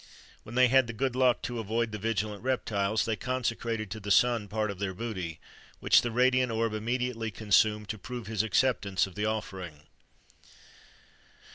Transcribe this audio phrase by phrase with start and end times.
[0.41, 4.09] When they had the good luck to avoid the vigilant reptiles, they consecrated to the
[4.09, 5.39] sun part of their booty,
[5.79, 9.83] which the radiant orb immediately consumed to prove his acceptance of the offering.